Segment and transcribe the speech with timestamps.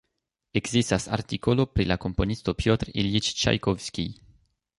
[0.61, 4.09] Ekzistas artikolo pri la komponisto Pjotr Iljiĉ Ĉajkovskij.